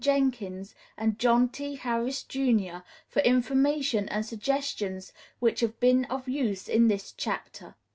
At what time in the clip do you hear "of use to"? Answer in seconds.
6.05-6.71